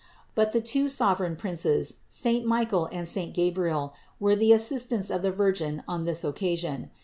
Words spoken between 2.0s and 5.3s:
saint Michael and saint Gabriel, were the assistants of the